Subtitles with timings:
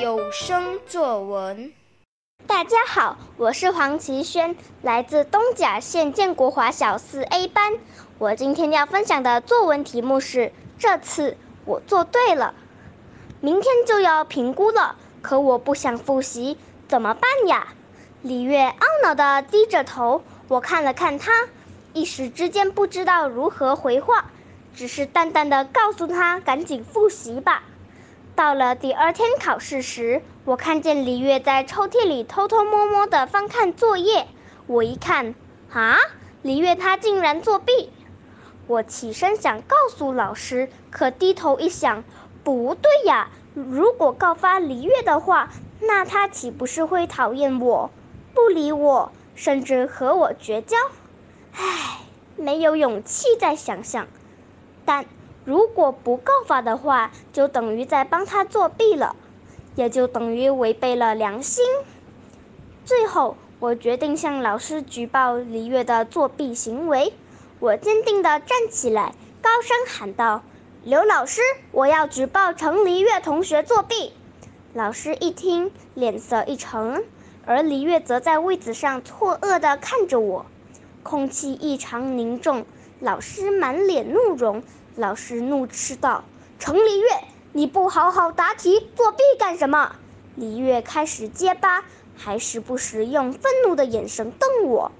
[0.00, 1.70] 有声作文。
[2.46, 7.74] 大家好，我是黄奇轩，来自东甲县建国华小四 A 班。
[8.16, 11.36] 我今天要分享的作文题目是：这次
[11.66, 12.54] 我做对了。
[13.42, 16.56] 明天就要评估了，可我不想复习，
[16.88, 17.68] 怎么办呀？
[18.22, 21.48] 李月懊恼地低着头，我看了看他，
[21.92, 24.30] 一时之间不知道如何回话，
[24.74, 27.62] 只是淡淡地告诉他赶紧复习吧。
[28.36, 34.26] 到了第二天考试时，我看见李月在抽屉里偷偷摸摸地翻看作业。
[34.66, 35.36] 我一看，
[35.72, 35.98] 啊，
[36.42, 37.90] 李月她竟然作弊！
[38.66, 42.02] 我起身想告诉老师，可低头一想，
[42.42, 47.90] 不对呀，如果告发李月的话，那她岂不是会讨厌我？
[48.34, 50.76] 不理我，甚至和我绝交。
[51.52, 52.00] 唉，
[52.36, 54.08] 没有勇气再想想。
[54.84, 55.06] 但
[55.44, 59.14] 如果不告发的话，就等于在帮他作弊了，
[59.76, 61.64] 也就等于违背了良心。
[62.84, 67.12] 最后，我决定向老师举报李月的作弊行为。
[67.60, 70.42] 我坚定地站起来，高声喊道
[70.84, 71.40] ：“刘老师，
[71.72, 74.12] 我要举报程黎月同学作弊。”
[74.74, 77.04] 老师一听，脸色一沉。
[77.46, 80.46] 而黎月则在位子上错愕地看着我，
[81.02, 82.64] 空气异常凝重。
[83.00, 84.62] 老师满脸怒容，
[84.94, 86.24] 老师怒斥道
[86.60, 87.08] ：“程黎月，
[87.52, 89.96] 你不好好答题，作弊干什么？”
[90.36, 91.84] 黎月开始结巴，
[92.16, 94.92] 还时不时用愤怒的眼神瞪我。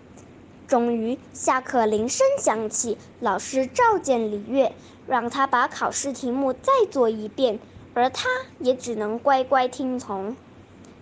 [0.66, 4.74] 终于，下课铃声响起，老师召见李月，
[5.06, 7.60] 让他把考试题目再做一遍，
[7.94, 10.36] 而他也只能乖乖听从。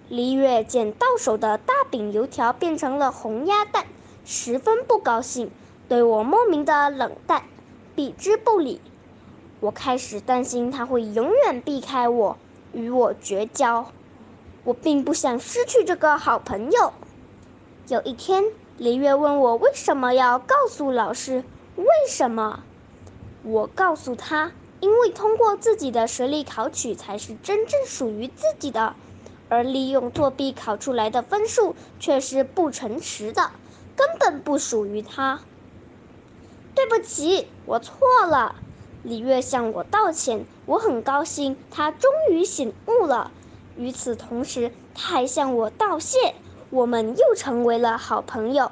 [0.08, 3.86] 黎月见到手的大饼油条变成了红鸭蛋，
[4.24, 5.50] 十分不高兴，
[5.92, 7.42] 对我莫名的冷淡，
[7.94, 8.80] 避之不理。
[9.60, 12.38] 我开始担心他会永远避开我，
[12.72, 13.92] 与我绝交。
[14.64, 16.94] 我并不想失去这个好朋友。
[17.88, 18.42] 有一天，
[18.78, 21.44] 黎月问我为什么要告诉老师，
[21.76, 22.60] 为什么？
[23.42, 28.94] 我告诉他，因为通过自己的实力考取才是真正属于自己的。
[29.50, 33.50] 而利用作弊考出来的分数却是不诚实的，
[33.94, 35.40] 根本不属于他。
[36.74, 38.54] 对不起，我错了。
[39.02, 43.30] 李月向我道歉，我很高兴，他终于醒悟了。
[43.76, 46.34] 与此同时，他还向我道谢，
[46.70, 48.70] 我们又成为了好朋友。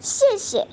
[0.00, 0.68] 谢谢。